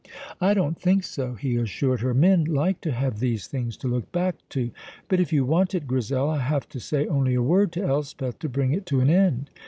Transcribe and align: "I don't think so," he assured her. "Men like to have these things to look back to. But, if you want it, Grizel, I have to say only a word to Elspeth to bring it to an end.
"I 0.41 0.55
don't 0.55 0.79
think 0.81 1.03
so," 1.03 1.35
he 1.35 1.57
assured 1.57 1.99
her. 2.01 2.15
"Men 2.15 2.45
like 2.45 2.81
to 2.81 2.91
have 2.91 3.19
these 3.19 3.45
things 3.45 3.77
to 3.77 3.87
look 3.87 4.11
back 4.11 4.33
to. 4.49 4.71
But, 5.07 5.19
if 5.19 5.31
you 5.31 5.45
want 5.45 5.75
it, 5.75 5.85
Grizel, 5.85 6.27
I 6.27 6.39
have 6.39 6.67
to 6.69 6.79
say 6.79 7.05
only 7.05 7.35
a 7.35 7.43
word 7.43 7.71
to 7.73 7.83
Elspeth 7.83 8.39
to 8.39 8.49
bring 8.49 8.73
it 8.73 8.87
to 8.87 9.01
an 9.01 9.11
end. 9.11 9.51